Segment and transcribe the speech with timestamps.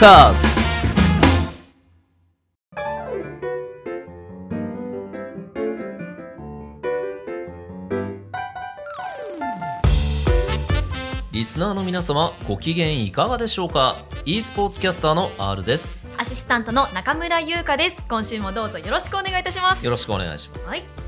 [0.00, 0.46] カーズ
[11.30, 16.08] リスナーの皆様ご機嫌いかがでしょうか？e スポーツキャスターの R です。
[16.16, 18.02] アシスタントの中村優香です。
[18.08, 19.84] 今週もどうぞよろしくお願いいたします。
[19.84, 20.99] よろしくお願いします、はい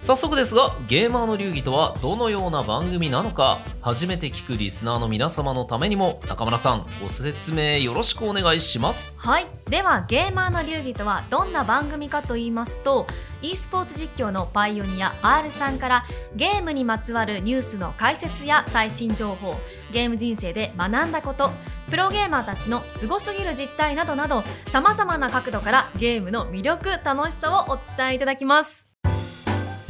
[0.00, 9.20] 早速ですがゲーマーの流儀とはどのような番組なのか初めて聞くリスナーの皆様のためにも中村さんご説明よろしくお願いします。
[9.20, 9.46] はい。
[9.68, 13.06] ではゲーマーの流儀とはどんな番組かと言いますと
[13.42, 19.54] e スポーツ実況のパイオニア R さんからゲームにまつわるニュースの解説や最新情報
[19.92, 21.52] ゲーム人生で学んだこと
[21.88, 28.89] プロゲーマーたちのすごすぎる実態などなどさまざまな角度からゲームの魅力楽しさをお伝えいただきます。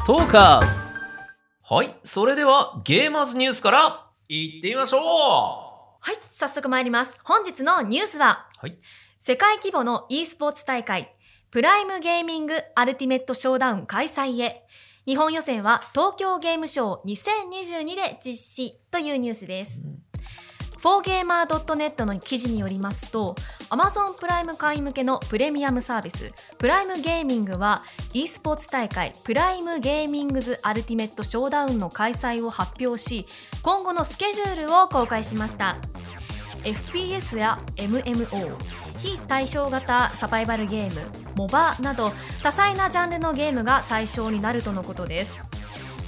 [0.06, 0.90] トーカーズ。
[1.62, 5.02] はいそれではゲーマーズニュースからいってみましょう。
[5.02, 7.16] はい早速参ります。
[7.22, 8.76] 本日のニュースははい。
[9.18, 11.12] 世界規模の e スポーツ大会
[11.50, 14.64] プライムゲーミングアルティメットショーダウン開催へ。
[15.06, 19.82] 日本予選は東京ゲームショー2022で実施というニュースです。
[20.82, 23.34] 4gamer.net の記事によりますと
[23.70, 33.26] Amazon プライム会員向けのプレミアムサービスプライムゲーミングは e スポーツ大会プライムゲーミングズアルティメットショーダウンの開催を発表し
[33.62, 35.76] 今後のスケジュールを公開しました
[36.64, 38.56] FPS や MMO
[39.00, 41.00] 非対称型サバイバルゲーム、
[41.34, 45.59] モバなど多彩なジャンルのゲームが対象になるとのことです。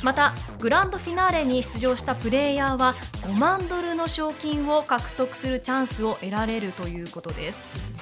[0.03, 7.93] またグランドフィナーレに出場したプレイヤーは5万ドルの賞金を獲得するチャンスを得られるということです。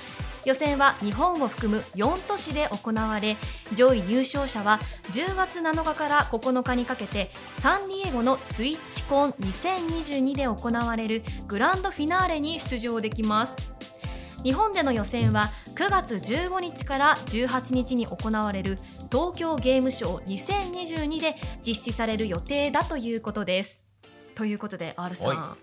[0.46, 3.36] 予選は日本を含む4都市で行われ
[3.74, 4.80] 上位入賞者は
[5.12, 13.56] 10月7日から9日にかけてサンディエゴのツイッチコン2022で行われるグランドフィナーレに出場できます。
[14.42, 18.78] 日本での予選は9月15日から18日に行われる
[19.12, 21.34] 東京ゲームショー2022で
[21.66, 23.86] 実施される予定だということです。
[24.34, 25.56] ということで R さん、、は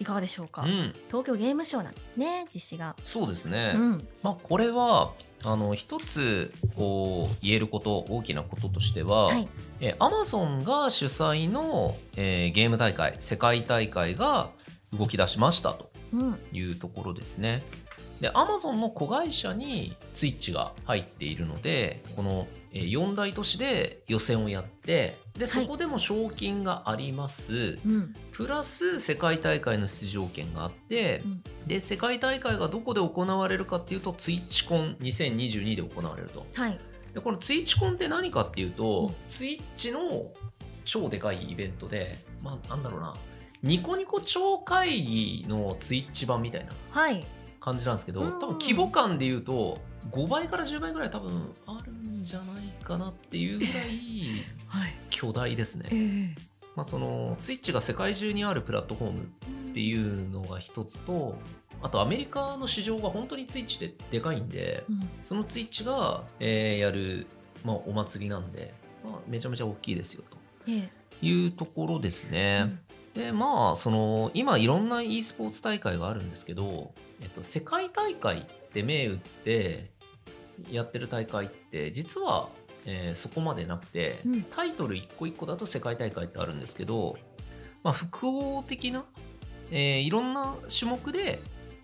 [0.00, 0.04] い。
[0.04, 0.92] かがでしょうか、うん。
[1.06, 2.96] 東京ゲームショーなんね実施が。
[3.04, 4.08] そうですね、うん。
[4.24, 5.12] まあこれは
[5.44, 9.46] あの一つこう言えること大きなこととしては、はい。
[9.80, 14.50] えー、Amazon が主催の、えーゲーム大会世界大会が
[14.92, 16.38] 動き出しましたとうん。
[16.52, 17.62] いうところですね。
[18.20, 28.14] で Amazon の子会社にスイッチが入っているのでこのえー4大都市で予選をやってでそこでも賞金があります、うん。
[28.32, 31.42] プラス世界大会の出場権があって、うん。
[31.66, 36.46] で世界大会がどこで行われるかっていうとツイッチコン2022で行われると。
[36.54, 36.78] はい。
[37.12, 39.14] でこのツイッチコンって何かっていうと、うん。
[39.26, 40.00] ツイッチの
[40.84, 43.14] 超でかいイベントでまあなんだろうな。
[43.62, 46.72] ニコニコ超会議のツイッチ版みたいな。
[46.90, 47.26] はい
[47.66, 48.38] 感じなんですけどうん。
[48.38, 49.78] 多分規模感で言うと
[50.12, 53.74] 5倍から10倍ぐらい多分あるんじゃないかなっていうぐらい
[54.68, 54.94] はい。
[55.10, 55.88] 巨大ですね。
[55.92, 56.34] え
[56.76, 59.20] まあ、そのツイッチが世界中にあるプラットフォーム
[59.70, 61.38] っていうのが一つと
[61.82, 65.08] あとアメリカの市場が本当にツイッチででかいんでうん。
[65.22, 67.26] そのツイッチが、えーやる、
[67.64, 70.22] まあ、お祭りなんで、まあ、めちゃめちゃ大きいですよ
[70.68, 70.88] え
[71.18, 72.78] というところですね。
[73.16, 79.90] でまあその今いろんな e スポーツ大会があるんですけど、えっと、世界大会って銘打って
[80.70, 82.50] やってる大会って実は、
[82.84, 84.42] えーそこまでなくて、うん。
[84.42, 87.16] タイトル一個一個だと世界大会ってあるんですけど、
[87.82, 89.04] まあ、複合的な、
[89.70, 91.40] えーいろんな種目で、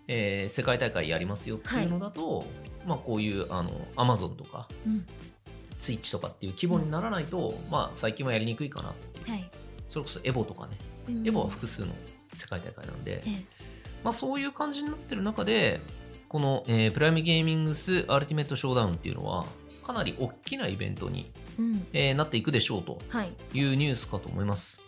[0.09, 2.44] えー世界大会やりますよっていうのだと、
[2.87, 5.06] まあ、こういうあの Amazon とかうん。
[5.78, 9.31] ツイッチとかっていう規模にならないと、まあ、最近はやりにくいかなっていう。
[9.31, 9.50] はい。
[9.88, 10.76] それこそエボとかね
[11.09, 11.27] うん。
[11.27, 11.89] エボは複数の
[12.35, 13.45] 世界大会なんで、ええ。
[14.05, 15.81] まあ、そういう感じになってる中で
[16.29, 19.45] この、えープライムゲーミングスアルティメットショーダウンっていうのは
[19.87, 21.87] かなり大きなイベントに、うん。
[21.93, 23.33] えーなっていくでしょうとはい。
[23.55, 24.83] いうニュースかと思います。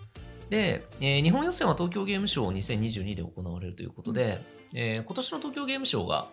[0.51, 4.41] で、えー日本予選は東京ゲームショー2022で行われるということで、
[4.75, 6.29] えー今年の東京ゲームショーが、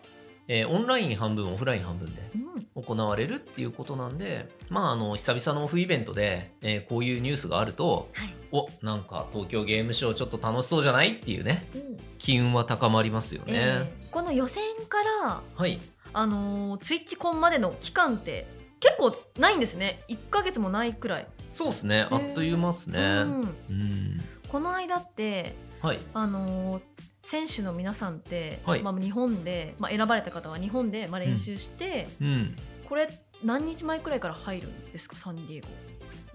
[0.48, 2.51] えーオンライン半分オフライン半分でうん
[2.82, 8.34] 行われるっていうことなんで、まあ、あの久々のオフイベントで、えーこういうニュースがあるとはい。
[8.54, 11.98] おなんか東京ゲームショウちょっと楽しそうじゃないっていうねうん。
[12.18, 13.54] 機運は高まりますよね。
[13.54, 15.82] ええこの予選からはい。
[16.14, 18.46] あのーツイッチコンまでの期間って
[18.80, 20.02] 結構ないんですね。
[20.10, 22.08] 1ヶ月もないくらい、そうですね。
[22.10, 23.00] あっという間ですね。
[23.00, 23.42] うん。
[23.70, 24.22] うん。
[24.50, 26.00] この間ってはい。
[26.14, 26.82] あのー
[27.24, 28.82] 選手の皆さんって、はい。
[28.82, 32.56] まあ、日本で、まあ、選ばれた方は日本で、まあ、練習して、うん
[32.92, 33.08] これ
[33.42, 35.16] 何日前くらいから入るんですか？
[35.16, 35.68] サンディエゴ。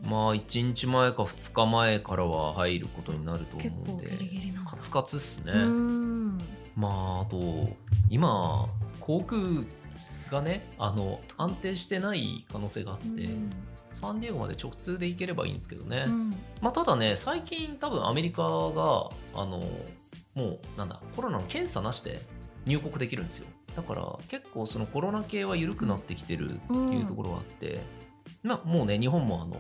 [0.08, 4.10] まあ1日前か2日前からは入ることになると思うんで。
[4.12, 4.70] ギリギリなんだ。
[4.70, 5.52] カツカツっすね。
[6.74, 7.68] まああと
[8.08, 8.66] 今
[9.00, 9.38] 航空
[10.30, 13.50] がねあの安定してない可能性があって、うん。
[13.92, 16.30] サンディエゴまで直通で行ければいいんですけどね、うん。
[16.62, 19.62] まあ、ただね最近多分アメリカがあの
[20.32, 22.18] もうなんだコロナの検査なしで
[22.64, 27.80] 入国できるんですよだから結構そのコロナ系は緩くなってきてるっていうところがあって、
[28.42, 29.56] まあもうね日本もあの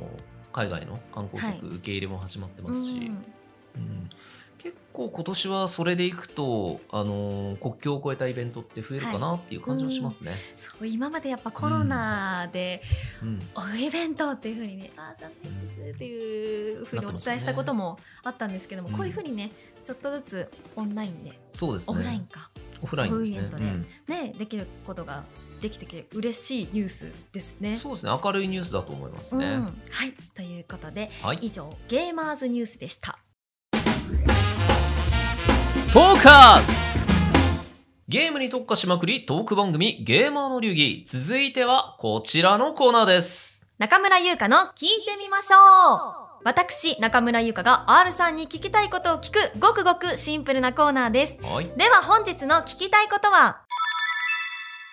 [0.52, 3.02] 海外の観光客受け入れも始まってますし、うん。
[3.02, 4.10] うん。
[4.58, 10.32] 結構今年はそれでいくと、あのー国境を越えたイベントって増えるかなっていう感じはしますね。
[10.56, 12.80] そう今までやっぱコロナで、
[13.22, 13.40] うん。
[13.54, 18.94] おイベントっていうふうにねあー残念ですっていうふうにお伝えしたこともあったんですけども、うん。
[18.96, 19.52] こういうふうにね
[19.84, 21.94] ちょっとずつオンラインで、そうですね。
[21.94, 22.50] オフラインか
[22.82, 23.84] オフラインですね。
[24.06, 25.24] でねできることが
[25.60, 27.70] できてきて嬉しいニュースですね。
[27.70, 28.12] うんそうですね。
[28.22, 29.46] 明るいニュースだと思いますね。
[29.46, 31.38] うんはいということではい。
[31.42, 33.18] 以上ゲーマーズニュースでした。
[35.92, 36.86] トーカーズ
[38.08, 45.56] ゲームに特化しまくりトーク番組ゲーマーの流儀続いてはこちらのコーナーです中村優香の聞いてみましょ
[46.35, 51.36] う私中村優香が R さんに聞きたいことを聞くごくごくシンプルなコーナーです。
[51.42, 51.72] はい。
[51.76, 53.64] では本日の聞きたいことは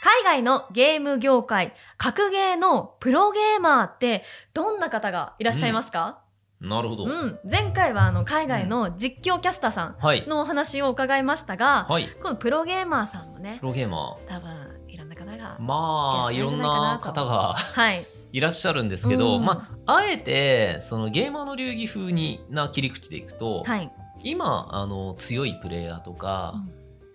[0.02, 4.24] 海外のゲーム業界格ゲーのプロゲーマーって
[4.56, 6.24] どんな方がいらっしゃいますか、
[6.60, 7.40] なるほど、うん。
[7.48, 10.26] 前回はあの海外の実況キャスターさはい。
[10.26, 12.08] んのお話を伺いましたが、はい。
[12.20, 14.50] このプロゲーマーさんもねプロゲーマ多分
[14.88, 17.54] いろんな方がーまあいろんな方が。
[17.54, 19.46] はいいらっしゃるんですけど、うん。
[19.46, 23.92] まああえてそのゲーマーの流儀風にな切り口でいくと、はい、
[24.24, 26.56] 今あの強いプレイヤーとか、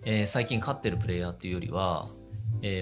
[0.05, 2.07] えー最近勝ってるプレイヤーっていうよりは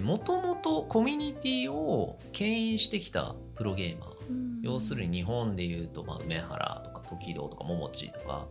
[0.04, 4.10] もともとコミュニティを牽引してきたプロゲーマー。
[4.30, 4.62] うん。
[4.62, 8.46] 要するに日本でいうと、まあ、梅原とか時堂とか桃地とか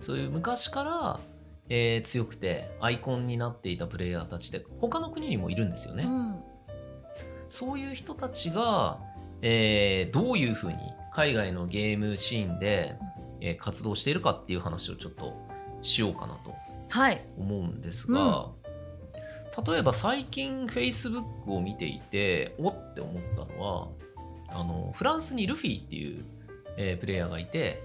[0.00, 1.20] そういう昔から、
[1.68, 6.04] えー強くてアイコンになっていたプレイヤーたちって他の国にもいるんですよね。
[6.04, 6.36] うん。
[7.48, 8.98] そういう人たちが、
[9.46, 10.78] えーどういうふうに
[11.12, 12.96] 海外のゲームシーンで、
[13.42, 15.34] えー活動しているかっていう話をちょっと
[15.82, 16.54] しようかなと
[16.88, 17.20] はい。
[17.38, 18.48] 思うんですが、
[19.66, 23.88] 例えば最近 Facebook を見ていておって思ったのは
[24.48, 26.24] あのフランスにルフィっていう、
[26.78, 27.82] えープレイヤーがいて、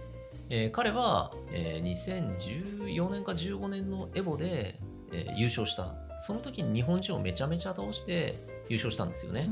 [0.49, 1.89] えー彼は、えー
[2.37, 4.79] 2014年か15年のエボで、
[5.11, 5.93] えー優勝した。
[6.21, 8.35] その時に日本人をめちゃめちゃ倒して
[8.69, 9.49] 優勝したんですよね。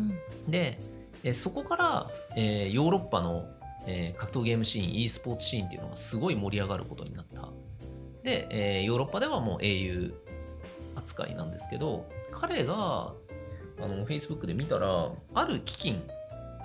[0.48, 0.80] で、
[1.24, 3.46] えーそこから、えーヨーロッパの、
[3.86, 7.50] えー格闘ゲームシーン e スポーツシーンっていうのがすごい盛り上がることになった。
[8.24, 10.14] で、えーヨーロッパではもう英雄
[10.96, 13.14] 扱いなんですけど彼が
[13.80, 16.04] あの Facebook で見たらある基金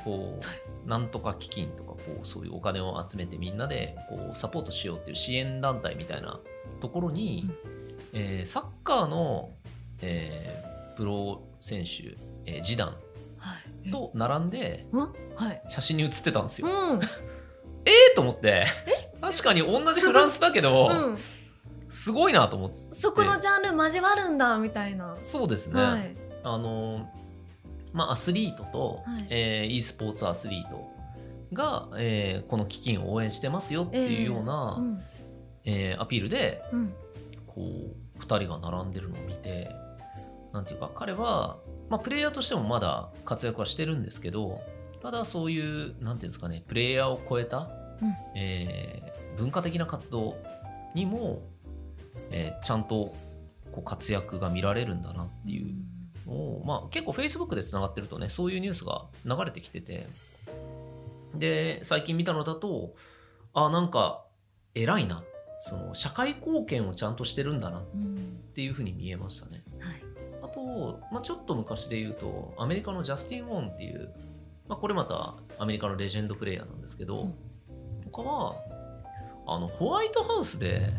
[0.03, 0.39] こ
[0.87, 6.41] う、なんとか基金とかこうそういうお金を集めてみんなでこうサポートしようっていう支援団体みたいな
[6.81, 7.49] ところに、
[8.13, 9.51] えーサッカーの、
[10.01, 12.97] えープロ選手、えージダンはい
[13.91, 14.87] と並んで
[15.69, 16.69] 写真に写ってたんですよ。
[16.69, 17.01] うん。
[17.85, 18.15] えー？
[18.15, 18.65] と思って。
[19.21, 21.17] 確かに同じフランスだけど、うん。
[21.89, 22.77] すごいなと思って。
[22.77, 25.17] そこのジャンル交わるんだみたいな。
[25.23, 26.15] そうですね、はい。
[26.45, 27.09] あの
[27.93, 29.27] まあアスリートと、はい。
[29.31, 30.89] えー e スポーツアスリート
[31.53, 35.03] が、えーこの基金を応援してますよっていうような、うん。
[35.65, 36.95] えーアピールでうん。
[37.47, 39.71] こう2人が並んでるのを見て
[40.53, 44.61] なんていうか彼は、まあ、プレイヤーとしてもまだ活躍はしてるんですけど
[45.03, 47.69] ただそういうなんていうんですかねプレイヤーを超えた、
[48.01, 48.15] うん。
[48.37, 50.37] えー文化的な活動
[50.95, 51.41] にも、
[52.31, 53.15] えーちゃんと
[53.73, 55.75] こう活躍が見られるんだなっていう。
[56.27, 60.07] のを、まあ、結構 Facebook でつながってるとねそういうニュースが流れてきてて。
[61.35, 62.95] で最近見たのだと
[63.55, 64.25] あなんか
[64.75, 65.25] 偉いな。
[65.65, 69.63] その社会貢献をちゃんとしてるんだなっうんていうふうに見えましたね。
[70.63, 74.11] と、まあ、ちょっと昔で言うとアメリカのジャスティン・ウォンっていう、
[74.69, 77.35] まあ、これまたアメリカのレジェンドプレイヤーなんですけど、うん。
[78.11, 78.57] 他は
[79.47, 80.93] あのホワイトハウスで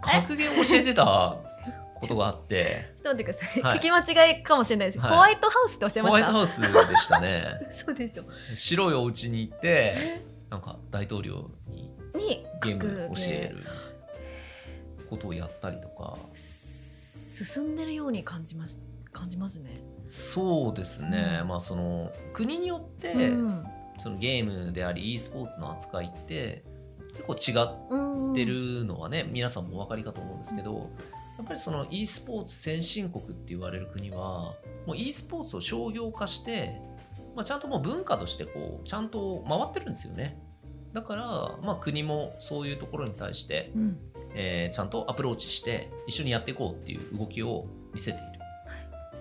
[0.00, 1.36] 格言を教えてた
[1.94, 3.78] ことがあってちょっと待ってください、はい。
[3.78, 5.10] 聞き間違いかもしれないです、はい。
[5.10, 6.18] ホワイトハウスっておっしゃいました？
[6.18, 7.60] ホワイトハウスでしたね。
[7.72, 8.24] そうでしょ
[8.54, 13.64] 白いお家に行ってなんか大統領ににゲーム格教える
[15.08, 16.16] ことをやったりとか
[17.44, 18.78] 進んでるように感じます
[19.12, 21.48] 感じますね、そうですね、うん。
[21.48, 23.64] まあその国によって、うん。
[23.98, 26.64] そのゲームであり e スポーツの扱いって
[27.12, 30.90] 結構違うんってるのはね、皆さんもお分かりかと思うんですけど、
[31.38, 34.54] やっぱりその e スポーツ先進国って言われる国は
[34.86, 36.80] もう e スポーツを商業化して、
[37.34, 40.38] まあ、ちゃんともう文化としてこうちゃんと回ってるんですよね
[40.92, 41.24] だから、
[41.62, 43.98] まあ、国もそういうところに対して、うん。
[44.34, 48.30] えーちゃんとアプローチして一緒にやっていこうっていう動きを見せている。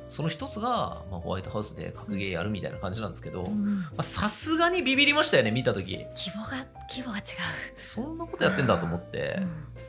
[0.07, 3.47] その一つが、まあ、ホワイトハウスで格ゲーやるみたいな感じなんですけど
[4.01, 5.97] さすがにビビりましたよね見た時。
[6.15, 7.21] 規模が規模が違
[7.75, 9.39] そんなことやってんだと思って。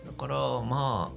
[0.05, 1.13] う、だからま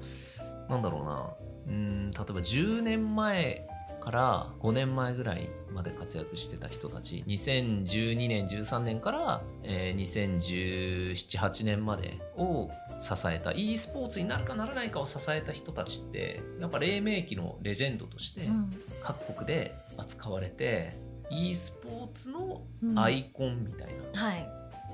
[0.70, 1.29] あなんだろうな。
[1.67, 3.67] うん例えば10年前
[4.03, 7.24] から5年前ぐらいまで活躍してた人たち。
[7.25, 12.69] 2012年13年から、えー、201718年までを
[13.00, 13.53] 支えた。
[13.53, 18.72] e スポーツになるかならないかを支えた人たちってやっぱ黎明期のレジェンドとしてうん。
[19.01, 20.98] 各国で扱われて
[21.29, 23.00] e スポーツのうん。
[23.00, 24.22] アイコンみたいな。
[24.22, 24.50] はい。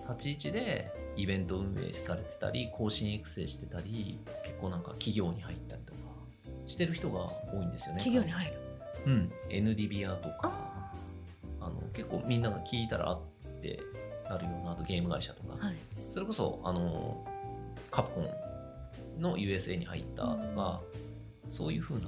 [0.07, 5.99] 立ち位置でイベント運営されてたり更新育成してたり結構なんか企業に入ったりとか
[6.67, 7.19] してる人が
[7.51, 7.99] 多いんですよね。
[7.99, 8.68] 企業に入る
[9.05, 9.31] うん。
[9.49, 10.37] NDBR とか。
[10.43, 10.93] あ
[11.61, 13.19] あの結構みんなが聞いたらあっ
[13.61, 13.79] て
[14.29, 15.75] なるようなあとゲーム会社とか、ーはい。
[16.09, 17.25] それこそあの
[17.91, 20.81] カプコンの USA に入ったとか、
[21.49, 22.07] そういうふうな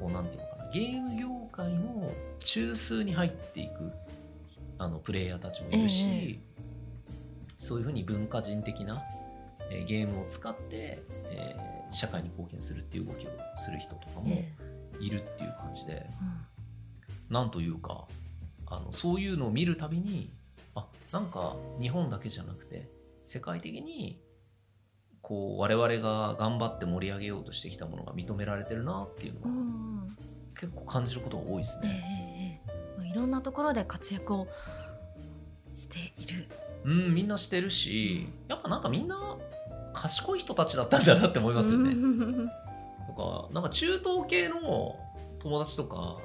[0.00, 3.92] こうなんていうのかなゲーム業界の中枢に入っていく
[4.78, 6.38] あのプレイヤーたちもいるし、ええ。
[7.58, 9.02] そういうふうに文化人的な、
[9.70, 14.50] えーゲームを使って、えー社会に貢献するっていう動きをする人とかもえ
[15.00, 16.10] いるっていう感じで、え
[17.28, 18.06] なんというか
[18.66, 20.32] あのそういうのを見るたびに
[20.74, 22.88] あなんか日本だけじゃなくて
[23.24, 24.20] 世界的に
[25.22, 29.62] こう我々が頑張って盛り上げようとしてきたものが認められてるなっていうのうんうは
[30.04, 30.16] ん
[30.58, 32.60] 結構感じることが多いですええね。
[32.66, 34.46] ええええまあいろんなところで活躍を
[35.74, 36.48] している
[36.84, 39.36] うんみんなしてるしやっぱなんかみんな
[39.94, 41.94] 賢い人たちだったんだなって思いますよね。
[43.14, 44.96] かなんか中東系の
[45.38, 46.18] 友達とか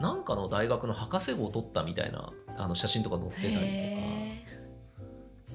[0.00, 3.66] なんかの大学の博士号を取ったみたいなあの写真とか載ってたりとか。
[3.66, 4.44] へ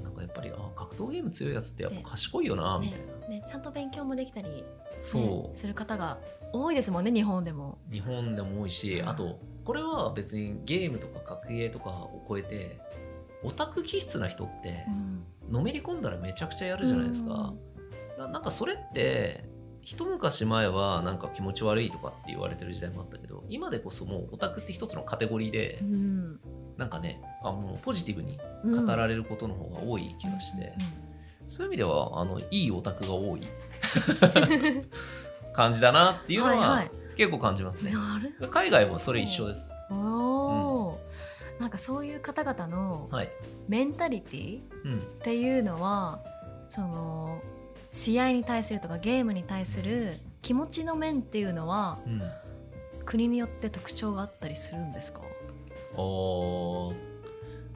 [0.04, 3.40] なんかやっぱりあ格闘ゲーム強いやつってやっぱ賢いよなえみたいな、ね。
[3.42, 4.64] ねちゃんと勉強もできたりね
[5.02, 5.58] そう。
[5.58, 6.20] する方が
[6.54, 7.78] 多いですもんね日本でも。
[7.92, 9.10] 日本でも多いしうん。
[9.10, 12.80] あとこれは別にゲームとか格ゲーとかを超えて
[13.44, 14.86] オタク気質な人って
[15.50, 17.54] のめり込んだらめちゃくちゃやるじゃないですか、
[18.18, 19.49] ななんかそれって
[19.90, 26.40] 一昔前はなんか気持ち悪いとかって言われてる時代もあったけど今でこそもうオタクって一つのカテゴリーでうん
[26.78, 30.74] なんかねあもうポジティブにうん語られることの方が多い気がして、
[31.48, 33.48] そういう意味ではあのいいオタクが多い
[35.54, 37.92] 感じだなっていうのははいはい結構感じますね。
[38.52, 39.74] 海外もそれ一緒です。
[39.90, 41.00] おお、
[41.60, 43.32] なんかそういう方々のはい。
[43.68, 45.00] メンタリティうん。
[45.00, 46.22] っていうのは
[46.70, 47.42] その
[47.92, 52.22] 試合に対するとかゲームに対する気持ちの面っていうのはうん。
[53.06, 55.22] 国によって特徴があったりするんですか？
[55.96, 56.94] あー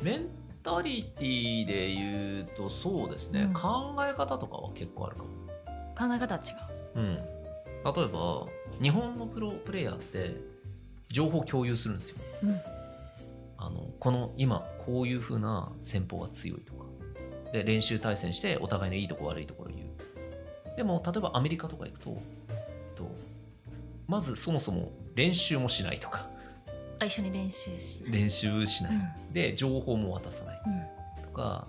[0.04, 0.28] メン
[0.62, 5.30] タリティで言うとそうですね、うん考え方とかは結構あるかも。
[5.98, 7.16] 考え方は違ううん。
[7.16, 7.24] 例え
[8.08, 8.46] ば
[8.80, 10.36] 日本のプロプレイヤーって
[11.10, 12.18] 情報共有するんですよ。
[12.44, 12.62] うん
[13.58, 16.84] あのこの今こういう風な戦法が強いとか
[17.54, 19.83] で練習対戦してお互いのいいとこ悪いところを言う
[20.76, 22.22] でも例えばアメリカとか行くと
[22.96, 23.12] と
[24.08, 26.28] まずそもそも練習もしないとか。
[27.00, 29.34] あ一緒に練習し練習しない、うん。
[29.34, 30.62] で情報も渡さない。
[31.18, 31.24] うん。
[31.24, 31.68] とか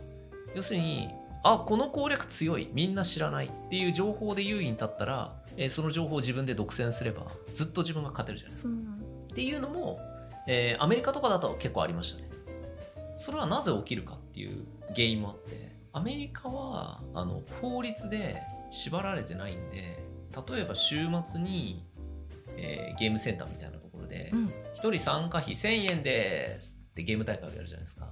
[0.55, 1.09] 要するに
[1.43, 8.71] あこの攻略強いみんな知らないっていう情報で優位に立ったら、えーその情報を自分で独占すればずっと自分が勝てるじゃないですか。
[8.71, 8.79] うん。
[9.31, 10.01] っていうのも、
[10.47, 12.29] えーアメリカとかだと結構ありましたね。
[13.17, 18.43] それはなぜ起きるかっていう原因もあって、アメリカはあの法律で
[18.75, 19.99] 縛られてないんで、
[20.49, 21.87] 例えば週末に、
[22.57, 28.09] えーゲームセンターみたいなところで、うん1人参加費1000円ですってゲーム大会をやるじゃないですか。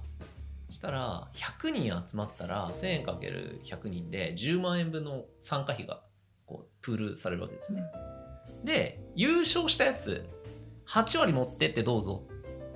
[0.69, 6.01] したら、100人集まったら1000円かける100人で10万円分の参加費が
[6.45, 7.83] こうプールされるわけですね。
[8.63, 10.25] で優勝したやつ
[10.87, 12.23] 8割持ってってどうぞ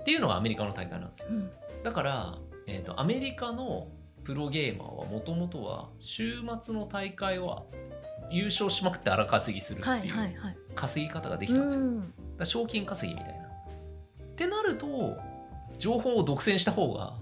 [0.02, 1.50] っていうのがアメリカの大会なんですようん
[1.84, 3.88] だから、えー、とアメリカの
[4.28, 7.64] プロゲーマーはもともとは週末の大会は
[8.30, 13.46] 優勝しまくって荒稼ぎするはいっていうはいはい稼ぎ方ができたんですよ、だかうんら賞金稼ぎみたいな。
[13.46, 13.48] っ
[14.36, 15.16] てなると
[15.78, 17.16] 情報を独占した方が、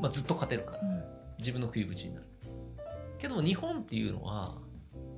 [0.00, 1.04] まあ、ずっと勝てるからうん。
[1.38, 2.26] 自分の食い口になる。
[3.18, 4.54] けど日本っていうのは、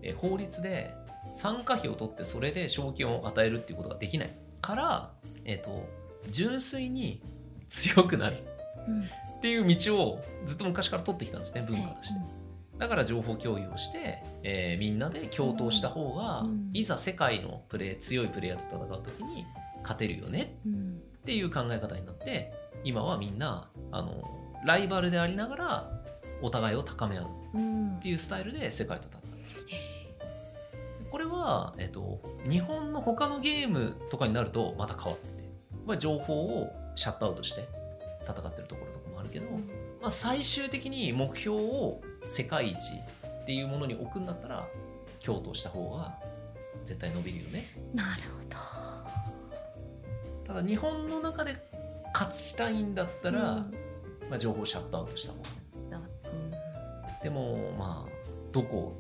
[0.02, 0.96] えー法律で
[1.32, 5.12] 参加費を取ってそれで賞金を与えるっていうことができないから、
[5.44, 5.88] えー、と
[6.28, 7.22] 純粋に
[7.68, 8.42] 強くなる。
[8.88, 9.08] うん
[9.42, 12.20] っていう道をずっと昔から取ってきたんですね文化として、
[12.78, 16.70] だから情報共有をして、えーみんなで共闘した方が、うん。
[16.72, 19.44] いざ世界のプレー強いプレイヤーと戦う時に
[19.82, 22.52] 勝てるよねうんっていう考え方になって
[22.84, 24.22] 今はみんなあの
[24.64, 25.90] ライバルでありながら
[26.40, 27.96] お互いを高め合ううん。
[27.96, 29.22] っていうスタイルで世界と戦う。
[31.11, 35.32] これは、えっと、日本の他のゲームとかになるとまた変わってて、
[35.84, 37.68] まあ、情報をシャットアウトして
[38.22, 38.91] 戦ってるところ
[39.22, 39.46] あるけど、
[40.00, 44.66] まあ、最終的に目標を世界一っていうものに置くんだったら
[45.20, 46.14] 共闘した方が
[46.84, 47.68] 絶対伸びるよね。
[47.94, 48.42] なるほ
[50.44, 50.54] ど。
[50.54, 51.56] ただ日本の中で
[52.12, 53.74] 勝ちしたいんだったら、うん。
[54.28, 55.48] まあ、情報をシャットアウトした方が
[55.90, 56.50] だうん
[57.22, 58.10] でもまあ
[58.52, 58.94] どこ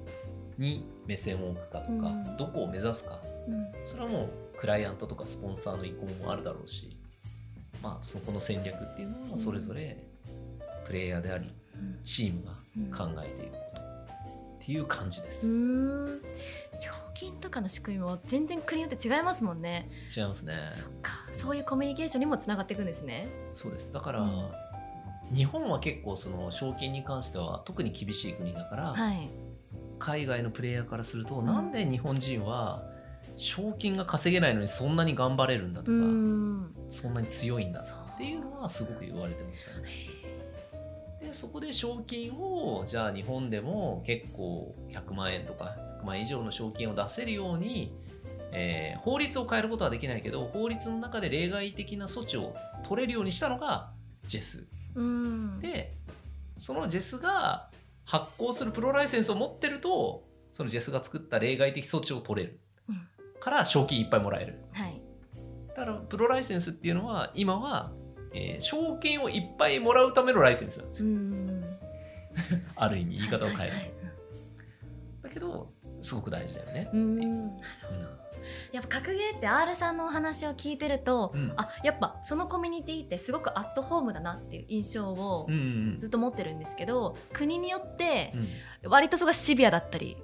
[0.58, 2.36] に目線を置くかとか、うん。
[2.36, 3.20] どこを目指すか。
[3.48, 3.72] うん。
[3.84, 6.96] それはもうクライアントとかスポンサーの意向もあるだろうし
[7.82, 9.96] まあそこの戦略っていうのはそれぞれ
[10.86, 12.00] プレイヤーでありうん。
[12.04, 12.52] チームが
[12.96, 16.22] 考えていることっていう感じです、うーん。
[16.72, 20.68] 賞金とかの仕組みも全然国によって違いますもんね、違いますね。
[20.70, 21.12] そっか。
[21.32, 23.28] そういうコミュニケーションにもつながっていくんですね。
[23.52, 23.92] そうです。
[23.92, 24.50] だから、うん。
[25.34, 29.30] 日本は結構その賞金に関しては特に厳しい国だから、はい。
[29.98, 31.46] 海外のプレイヤーからすると、ん。
[31.46, 32.82] なんで日本人は
[33.36, 36.74] 賞金が稼げないのにそんなに頑張れるんだとか、うーん。
[36.88, 39.88] そんなに強いんだっていうのはすごく言われてましたね。
[41.22, 47.96] でそこで賞金をじゃあ日本でも結構100万円とか100万円以上の賞金を出せるように、
[48.52, 53.90] えー法律を変えることはできないけど法律の中で例外的な措置を取れるようにしたのが
[54.24, 54.66] ジェス。
[54.94, 55.60] うん。
[55.60, 55.96] で
[56.58, 57.70] そのジェスが
[58.04, 62.60] 発行するプロライセンスを持ってるとそのジェスが作った例外的措置を取れる。
[62.88, 63.08] うん。
[63.40, 64.60] から賞金いっぱいもらえる。
[64.72, 65.02] はい。
[65.68, 67.92] だからプロライセンスっていうのは今は、
[68.34, 71.64] えー賞金をいっぱいもらうためのライセンスなんですうよん。
[72.76, 73.92] ある意味言い方を変える、はいはいはい
[75.22, 75.70] だけど
[76.00, 77.16] すごく大事だよねう、ん。
[77.18, 77.58] なる
[77.88, 78.02] ほど
[78.72, 81.52] やっぱ格ゲーって R さんのお話を聞いてると、うん。
[81.56, 85.58] あやっぱそのコミュニティってすごくアットホームだなっていう印象をうんう
[85.94, 85.98] ん。
[85.98, 88.32] ずっと持ってるんですけど、国によって
[88.84, 90.16] うん、割とそこがシビアだったり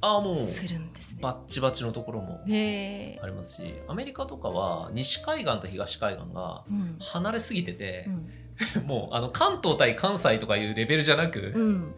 [0.00, 1.20] ああもうするんですね。
[1.22, 6.96] バッチバチのところもありますしアメリカとかは西海岸と東海岸がうん。
[7.00, 8.08] 離れすぎてて
[8.76, 8.86] う、ん。
[8.86, 11.94] もうあの関東対関西とかいうレベルじゃなく、うん。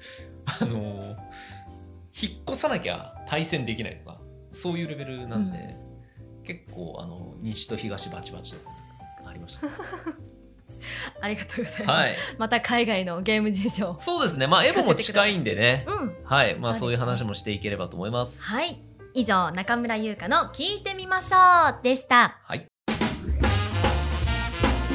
[0.46, 1.16] あの
[2.20, 5.76] 引っ越さなきゃ対戦できないとかそういうレベルなんで、
[6.44, 8.70] 結構あの西と東バチバチとか
[9.26, 9.66] ありました、
[11.20, 12.08] ありがとうございます。
[12.08, 13.94] はいまた海外のゲーム事情。
[13.98, 16.16] そうですねまあエボも近いんでねうん。
[16.24, 18.82] はいまあそういう話もしていければと思いますはい。
[19.14, 22.38] 以上、中村優香の聞いてみましょうでした。
[22.44, 22.66] はい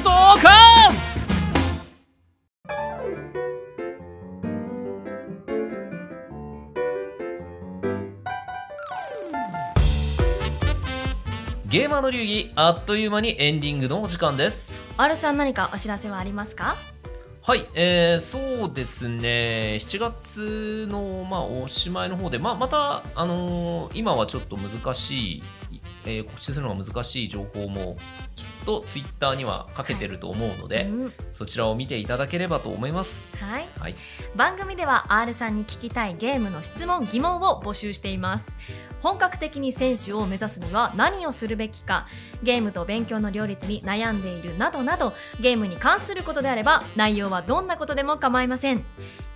[0.02, 1.13] ドカンス
[11.74, 14.84] ゲーマーの流儀あっという間にエンディングのお時間です。
[14.96, 16.76] R さん何かお知らせはありますか？
[17.42, 19.78] はい、えー、そうですね。
[19.80, 25.42] 7月の、まあ、おしまいの方で、まあ、また、あのー今はちょっと難しい、
[26.04, 27.96] えー告知するのが難しい情報も
[28.36, 31.12] きっとツイッターにはかけてると思うので、うん。
[31.32, 33.32] そちらを見ていただければと思います。
[33.36, 33.68] はい。
[33.80, 33.96] はい、
[34.36, 38.56] 番組では R さんに聞きたいゲームの質問疑問を募集しています
[39.04, 42.06] 本格的に選手を目指すには何をするべきか
[42.42, 48.82] ゲームと勉強の両立に悩んでいるなどなどゲームに関することであれば内容はどんなことでも構いません。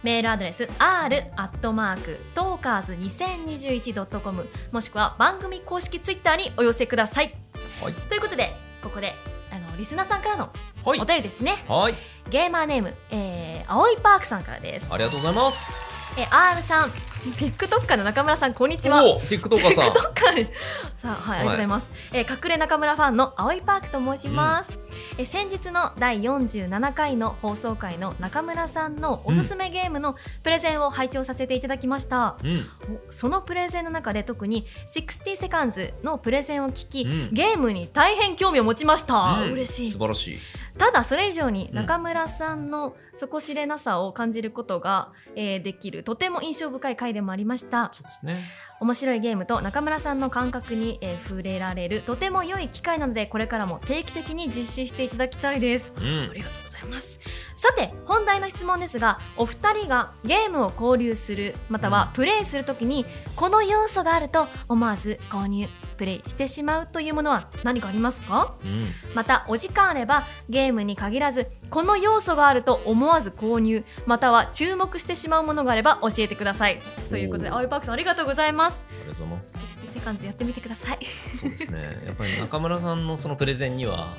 [0.02, 7.34] メールアドレス r アットマークトーカーズ 2021.com もしくは番組公式ツイッターにお寄せください。
[7.82, 9.14] はい、ということでここで
[9.50, 10.50] あのリスナーさんからの
[10.82, 11.00] はい。
[11.00, 11.94] お、便りですね、はい、
[12.30, 14.90] ゲーマーネーム、えー、青いパークさんからです。
[14.90, 15.97] ありがとうございます。
[16.18, 16.90] えー R さん。
[17.36, 19.00] TikToker の中村さんこんにちは。
[19.02, 19.92] TikToker さん。
[19.92, 20.48] TikToker
[20.96, 24.78] さあはいありがとうございます、えー隠れ中村ファンの青いパークと申します、
[25.16, 32.66] えー先日の第47回の放送回の中村さんのおすすめゲームのプレゼンを拝聴させていただきました、うん、
[33.08, 37.34] おそのプレゼンの中で特に60セカンズのプレゼンを聞き、うん。
[37.34, 39.52] ゲームに大変興味を持ちました、うん。
[39.52, 39.90] 嬉しい。
[39.90, 40.38] 素晴らしい。
[40.78, 41.74] ただそれ以上にうん。
[41.74, 47.90] 中村さんの底知れなさを感じることが、えーできるとても印象深い回でもありました。
[47.92, 48.38] そうですね。
[48.80, 55.92] 面白いゲームと中村さんの感覚に、えー触れられるとても良い機会なのでこれからも定期的に実施していただきたいです。
[55.94, 57.20] うあん、りがとうございます。
[57.56, 63.04] さて本題の質問ですがお二人がゲームを購入するまたはプレイするときに
[63.36, 65.68] この要素があると思わず購入
[65.98, 68.54] プレイしてしまうというものは何かありますか？
[68.64, 76.80] うん、またお時間あればゲームに限らずこの要素があると思わず購入または注目してしまうものがあれば教えてください。
[77.10, 78.86] ということで青いパークさんありがとうございます。
[78.88, 79.58] ありがとうございます。
[79.84, 80.98] 60セカンズやってみてください。
[81.34, 82.02] そうですね。
[82.06, 84.14] やっぱり中村さんのそのプレゼンには、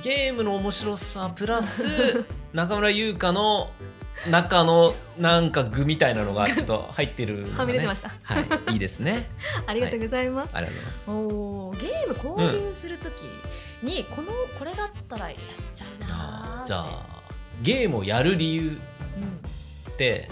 [0.00, 3.70] ゲームの面白さプラス 中村優香の
[4.30, 8.12] 中のなんか具みたいなのがちょっと入ってるね、はみ出てました。
[8.22, 9.30] はいいいですね。
[9.66, 11.10] ありがとうございます、ありがとうございます。
[11.10, 13.22] おーゲーム購入するとき
[13.82, 17.22] に、このこれだったらやっちゃうなじゃあ
[17.62, 18.72] ゲームをやる理由うん、
[19.92, 20.28] って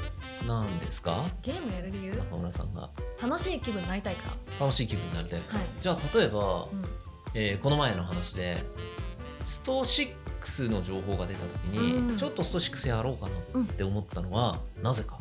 [0.47, 1.25] 何ですか？
[1.43, 2.15] ゲームやる理由？
[2.15, 2.91] 中村さんが。
[3.21, 4.67] 楽しい気分になりたいから。
[4.67, 5.69] 楽しい気分になりたいから、はい。
[5.81, 6.85] じゃあ例えば、うん。
[7.33, 8.63] えーこの前の話で
[9.43, 12.17] スト6の情報が出た時に、うん。
[12.17, 15.19] ちょっとスト6やろうかなって思ったのは、なぜか。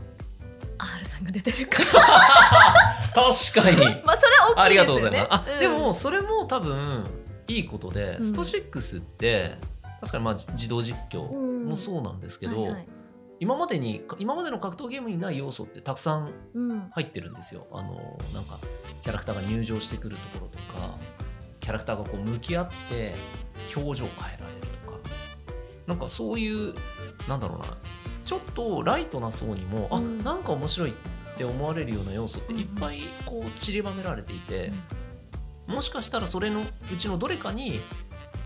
[0.77, 1.79] R さんが出てるか。
[3.13, 3.85] 確かに。
[3.85, 5.19] ら まあそれはありが大きいですよね。
[5.19, 5.49] とうございます。
[5.49, 5.59] あ、うん。
[5.59, 7.05] でもそれも多分
[7.47, 8.23] いいことで、うん。
[8.23, 9.57] スト6って
[9.99, 12.87] 確かにまあじ自動実況もそうなんですけど、はいはい。
[13.41, 16.89] 今までに今までの格闘ゲームにない要素ってたくさんうん。
[16.91, 17.67] 入ってるんですよ。
[17.73, 18.59] あのなんか
[19.03, 20.97] キャラクターが入場してくるところとか、
[21.69, 23.13] キャラクターがこう向き合って
[23.75, 24.97] 表情を変えられるとか、
[25.85, 26.73] なんかそういう
[27.27, 27.77] なんだろうな、
[28.25, 30.19] ちょっとライトな層にも、うん。
[30.21, 30.93] あなんか面白いっ
[31.37, 34.73] て思われるような要素っていっぱいこう散りばめられていて。
[35.67, 37.81] もしかしたらそれのうちのどれかに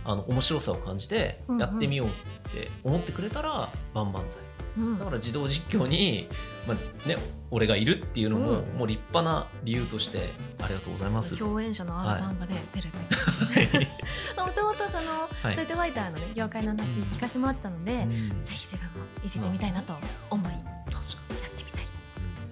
[0.03, 1.61] あの面白さを感じてうんうん。
[1.61, 4.39] やってみようって思ってくれたら万々歳。
[4.39, 4.62] うん
[4.97, 6.27] だから自動実況に、
[6.67, 7.17] まあね、
[7.51, 8.65] 俺がいるっていうのも、うん。
[8.77, 10.31] もう立派な理由として
[10.61, 11.37] ありがとうございます。
[11.37, 13.87] 共演者の R さんがね、出るって
[14.41, 15.53] もともとその、はい。
[15.53, 18.43] ストリートファイターのね業界の話聞かせてもらってたので、うん。
[18.43, 19.93] ぜひ自分もいじってみたいなと
[20.31, 21.85] 思いや確かにってみたい。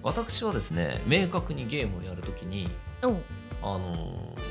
[0.04, 2.70] 私はですね明確にゲームをやるときに
[3.02, 4.42] あのー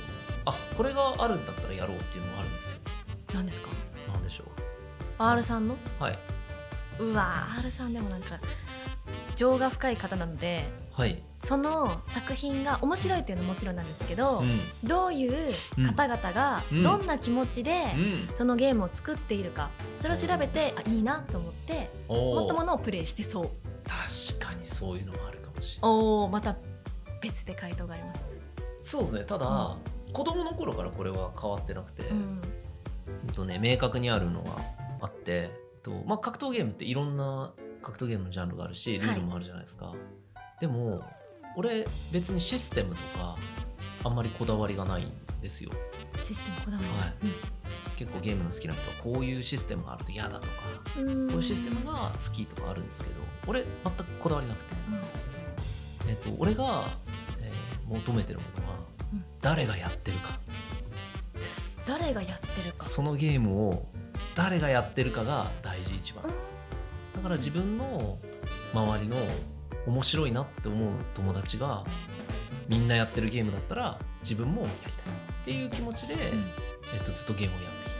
[0.43, 2.77] あこれがあるんだったらやろうっていうのがあるんですよ。
[3.33, 3.67] 何ですか？
[4.11, 4.45] なんでしょ
[5.19, 5.75] R さんの？
[5.75, 6.19] うはい。
[7.01, 8.39] うわ R さんでもなんか
[9.35, 11.23] 情が深い方なのではい。
[11.37, 14.43] その作品が面白いっていうのももちろんなんですけど、
[14.83, 15.53] うどういう
[15.87, 17.97] 方々がうんどんな気持ちでん。
[17.97, 18.29] うん。
[18.35, 23.49] そのゲームを作っているかそれを調べてあいいなと思っておー思ったものをプレイしてそう
[23.87, 25.91] 確かにそういうのもあるかもしれない。
[25.91, 26.55] おおまた
[27.21, 28.23] 別で回答があります、
[28.81, 29.77] そうですねただ、
[30.11, 32.41] 子供の頃からこれは変わってなくて、うん
[33.27, 34.51] うんとね、明確にあるのが
[35.01, 39.93] あって、えっとまあ、格闘ゲームっていろんな格闘ゲームのジャンルがあるしルールもあるじゃないですか、
[40.59, 41.03] でも
[41.57, 43.35] 俺別にシステムとか
[44.03, 45.71] あんまりこだわりがないんですよ。
[46.23, 47.13] システムこだわはい。
[47.23, 47.33] り、
[47.97, 50.47] 結構ゲームの好きな人はこういうシステムがあると嫌だとか
[50.99, 51.09] うん。
[51.09, 53.15] うんこういうシステムが好きとかあるんですけど
[53.47, 54.75] 俺全くこだわりなくて、
[56.09, 56.83] えっと、俺が、
[57.39, 58.75] えー求めてるものは
[59.11, 59.25] うん。
[59.41, 60.39] 誰がやってるか
[61.33, 61.81] です。
[61.85, 62.85] 誰がやってるか。
[62.85, 63.89] そのゲームを
[64.35, 66.25] 誰がやってるかが大事一番。
[66.25, 66.31] うん。
[66.31, 68.17] だから自分の
[68.73, 69.17] 周りの
[69.87, 71.83] 面白いなって思う友達が
[72.67, 76.15] みんなやってるゲームだったら自分もやりたいっていう気持ちで、
[76.93, 77.95] えっと、ずっとゲームをやってき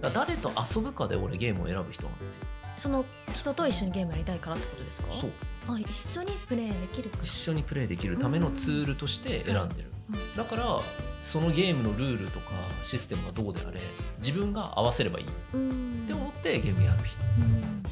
[0.00, 0.10] た。
[0.10, 2.42] 誰と遊ぶかで俺ゲームを選ぶ人なんですよ。
[2.76, 3.04] その
[3.34, 5.14] 人と一緒にゲームやりたいからってことですか？
[5.14, 5.30] そう。
[5.68, 9.90] あ一緒にプレイできる一緒にプレイできるためのツールとして選んでる。
[10.12, 10.36] うん。
[10.36, 10.80] だから
[11.24, 12.50] そのゲームのルールとか
[12.82, 13.80] システムがどうであれ
[14.18, 15.24] 自分が合わせればいい。
[15.24, 16.04] っうん。
[16.06, 17.18] て思ってゲームやる人。
[17.38, 17.82] うん。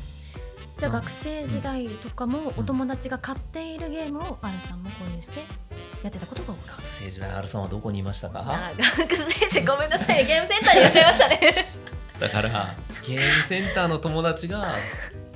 [0.77, 5.41] じゃあ学生時代とかもお友達が買っているゲームを R さんも購入して
[6.03, 8.43] やってたことが学生時代 R さんはどこにいましたか？
[8.47, 11.41] あ学生時ごめんなさいゲームセンターにいらっしゃいましたね。
[12.21, 14.75] だからゲームセンターの友達が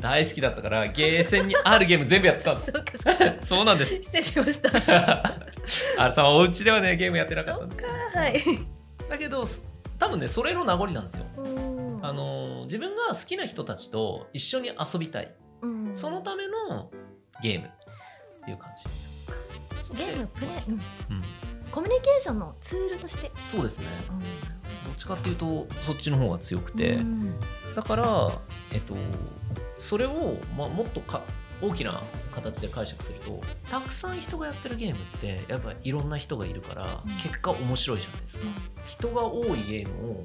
[0.01, 3.41] 大好きだったからゲーセンにあるゲーム全部やってたんですそうかそうか。
[3.41, 3.95] そうなんです。
[4.03, 4.71] 失礼しました。
[5.99, 7.91] R さんはお家ではねゲームやってなかそっったんですよ。
[8.13, 8.43] かはい。
[9.09, 9.45] だけど
[9.99, 11.27] 多分ねそれの名残なんですよ。
[11.37, 12.01] うん。
[12.03, 15.35] あの自分が好きな人たちと一緒に遊びたい。
[15.63, 15.95] うん。
[15.95, 16.91] そのための
[17.43, 17.71] ゲームっ
[18.45, 20.73] ていう感じですそれでゲームプレイ、うん。
[20.73, 20.81] うん、
[21.71, 23.31] コミュニケーションのツールとして？
[23.47, 23.87] そうですね。
[24.11, 24.21] うん。
[24.21, 24.29] どっ
[24.97, 27.35] ちかっていうとそっちの方が強くて、うん。
[27.75, 28.39] だから
[28.73, 28.95] えっと
[29.79, 31.23] それを、まあ、もっとか
[31.61, 37.13] 大きな形で解釈するとたくさん人がやってるゲームってやっぱいろんな人がいるから、うん。
[37.23, 38.45] 結果面白いじゃないですか。
[38.87, 40.25] 人が多いゲームを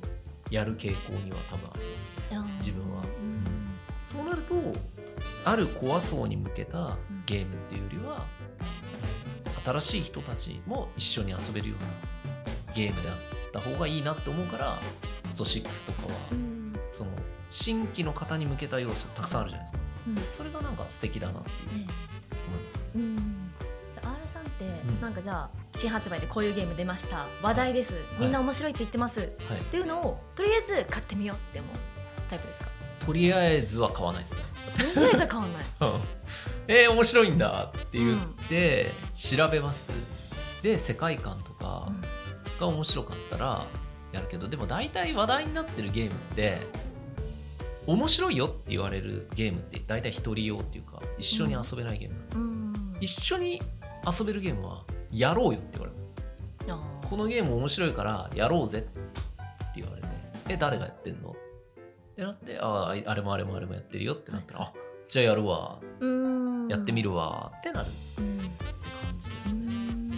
[0.50, 2.14] やる傾向には多分あります。
[2.30, 3.02] ねうん自分は。
[3.02, 3.44] うん。
[4.06, 4.56] そうなると
[5.46, 8.26] あるコア層に向けたゲームっていうよりは
[9.64, 11.82] 新しい人たちも一緒に遊べるよう
[12.70, 13.18] なゲームであっ
[13.54, 14.82] た方がいいなって思うから
[15.26, 16.74] スト6とかはうん。
[16.90, 17.12] その
[17.52, 19.80] 新規の方に向けた要素たくさんあるじゃないですか。
[20.08, 20.18] うん。
[20.18, 21.80] それがなんか素敵だなっていう。
[21.86, 21.88] ね
[22.48, 22.84] 思います。
[22.96, 23.52] うん。
[23.94, 25.02] じゃあ R さんって、ん。
[25.02, 27.28] なんかじゃあ新発売でこういうゲーム出ました。
[27.44, 27.94] 話題です。
[28.20, 29.60] みんな面白いって言ってます、っはい。
[29.70, 31.76] ていうのをとりあえず買ってみようって思う
[32.30, 32.70] タイプですか？
[33.06, 34.42] とりあえずは買わないですね。
[34.94, 35.66] とりあえずは買わない。
[36.68, 39.90] えー、面白いんだって言って調べます。
[40.62, 42.02] で世界観とかうん。
[42.60, 43.66] が面白かったら
[44.12, 46.68] やるけどでも大体話題になってるゲームって
[47.88, 52.98] 面白いよって言われるゲームって大体一人用っていうか一緒に遊べないゲームなんです、うん。
[53.02, 53.62] 一緒に
[54.20, 56.16] 遊べるゲームはやろうよって言われます。
[57.10, 59.00] このゲーム面白いからやろうぜって
[59.76, 60.08] 言われて
[60.48, 61.32] え誰がやってんの？
[61.32, 61.36] っ
[62.16, 64.74] てなってあああれもあれもあれもやってるよってなったらあ
[65.10, 65.80] じゃあやるわ。
[66.00, 66.68] うん。
[66.70, 67.90] やってみるわってなる。
[68.20, 68.38] うん。
[68.38, 68.48] 感
[69.20, 70.10] じですね、うん。
[70.12, 70.18] ゲ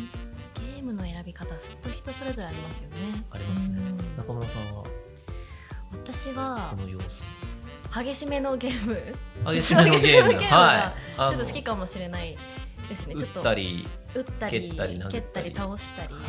[0.79, 2.95] ームの選び方ずっと人それぞれありますよね。
[3.31, 3.77] ありますね。
[3.77, 4.17] うん。
[4.17, 4.83] 中村さんは？
[5.93, 7.23] 私はこの要素
[7.93, 9.15] 激しめのゲーム。
[9.53, 10.33] 激しめのゲーム。
[10.49, 11.17] はい。
[11.17, 12.35] ちょっと好きかもしれない
[12.89, 13.15] ですね。
[13.15, 16.19] ちょっ打とったり打ったり蹴ったり蹴ったり倒したり、は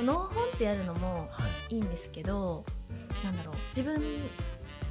[0.00, 0.04] い。
[0.04, 1.74] ノーホンってやるのもはい。
[1.74, 2.64] いいんですけど
[3.24, 3.54] なんだろう。
[3.68, 4.00] 自分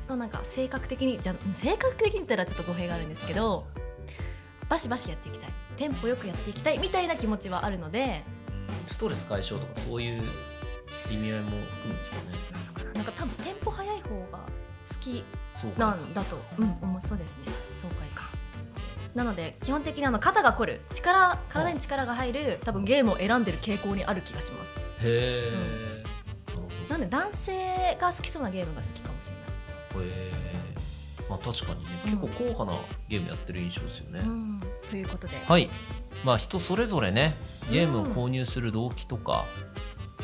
[0.09, 3.67] のなんか性格的にじゃ性格的に言ったらちょっと語弊があるんですけど
[4.67, 5.51] バシバシやっていきたい。
[5.77, 8.23] テンポよくやっていきたいみたいな気持ちはあるので
[8.87, 10.23] ストレス解消とかそういう
[11.09, 12.21] 意味合いも含むんですかね。
[12.93, 14.51] なんか多分テンポ速い方が好
[14.99, 15.79] きそうか。
[15.79, 17.01] なんだと、うん、思う。
[17.01, 17.43] そうですね。
[17.47, 18.29] 爽快か
[19.15, 20.81] なので基本的にあの肩が凝る。
[20.91, 24.79] 力体に力が入る多分ゲームを選んでる傾向にある気がします。
[24.99, 26.03] へえ、
[26.47, 30.07] なるほどなんで男性が好きそうなゲームが好きかもしれない。
[30.07, 30.57] へえ
[31.27, 32.11] まあ確かにね、うん。
[32.11, 32.77] 結構硬派な
[33.09, 35.69] ゲームやってる印象ですよね、うん、ということで、はい。
[36.23, 37.33] まあ人それぞれね
[37.71, 39.45] ゲームを購入する動機とか、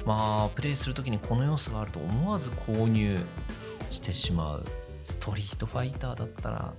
[0.06, 3.20] まあプレイするときにこの要素があると思わず購入
[3.94, 4.66] してしまう。
[5.04, 6.74] ストリートファイターだったら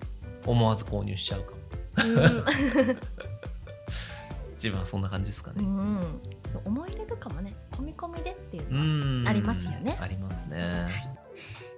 [0.47, 1.59] 思わず購入しちゃうかも。
[4.53, 5.57] 自分はそんな感じですかね。
[5.59, 5.67] うん。
[5.67, 8.85] うん、そう思い入れとかもね込み込みでっていううのは
[9.25, 9.29] ん。
[9.29, 9.97] ありますよね。
[10.01, 10.87] ありますね、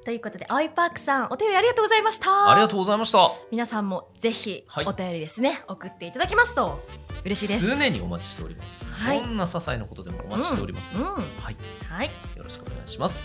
[0.04, 2.50] ということで青いパークさんお便りありがとうございました。
[2.50, 3.28] ありがとうございました。
[3.50, 4.86] 皆さんもぜひはい。
[4.86, 6.80] お便りですね、送っていただきますと
[7.24, 7.66] 嬉しいです。
[7.66, 9.18] 常にお待ちしております、はい。
[9.20, 11.00] どんな些細なことでもお待ちしております、うん。
[11.00, 11.08] うん。
[11.42, 11.56] はい。
[11.88, 12.10] はい。
[12.36, 13.24] よろしくお願いします。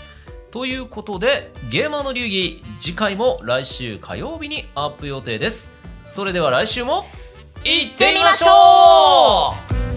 [0.51, 5.73] ということで、ゲーマーの流儀、次回も来週火曜日にアップ予定です。
[6.03, 7.05] それでは来週も、
[7.63, 9.53] 行ってみましょ
[9.87, 9.90] う